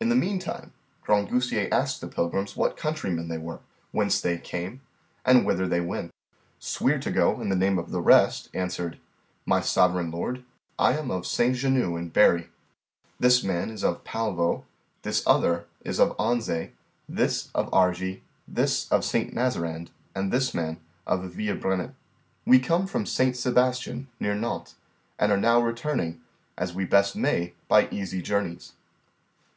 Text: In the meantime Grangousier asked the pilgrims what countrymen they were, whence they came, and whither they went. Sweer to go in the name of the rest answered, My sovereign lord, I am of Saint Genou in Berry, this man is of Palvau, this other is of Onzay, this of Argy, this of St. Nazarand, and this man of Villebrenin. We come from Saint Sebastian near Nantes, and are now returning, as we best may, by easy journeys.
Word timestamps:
In 0.00 0.10
the 0.10 0.16
meantime 0.16 0.74
Grangousier 1.06 1.72
asked 1.72 2.02
the 2.02 2.08
pilgrims 2.08 2.58
what 2.58 2.76
countrymen 2.76 3.28
they 3.28 3.38
were, 3.38 3.60
whence 3.90 4.20
they 4.20 4.36
came, 4.36 4.82
and 5.24 5.46
whither 5.46 5.66
they 5.66 5.80
went. 5.80 6.10
Sweer 6.58 6.98
to 6.98 7.10
go 7.10 7.40
in 7.40 7.48
the 7.48 7.56
name 7.56 7.78
of 7.78 7.90
the 7.90 8.02
rest 8.02 8.50
answered, 8.52 8.98
My 9.46 9.62
sovereign 9.62 10.10
lord, 10.10 10.44
I 10.78 10.92
am 10.98 11.10
of 11.10 11.26
Saint 11.26 11.56
Genou 11.56 11.98
in 11.98 12.10
Berry, 12.10 12.50
this 13.18 13.42
man 13.42 13.70
is 13.70 13.82
of 13.82 14.04
Palvau, 14.04 14.64
this 15.00 15.22
other 15.26 15.64
is 15.86 15.98
of 15.98 16.14
Onzay, 16.18 16.72
this 17.08 17.48
of 17.54 17.72
Argy, 17.72 18.22
this 18.46 18.92
of 18.92 19.06
St. 19.06 19.32
Nazarand, 19.34 19.88
and 20.14 20.30
this 20.30 20.52
man 20.52 20.80
of 21.06 21.32
Villebrenin. 21.32 21.94
We 22.44 22.58
come 22.58 22.86
from 22.86 23.06
Saint 23.06 23.38
Sebastian 23.38 24.08
near 24.20 24.34
Nantes, 24.34 24.74
and 25.18 25.32
are 25.32 25.40
now 25.40 25.60
returning, 25.62 26.20
as 26.58 26.74
we 26.74 26.84
best 26.84 27.16
may, 27.16 27.54
by 27.68 27.88
easy 27.90 28.20
journeys. 28.20 28.74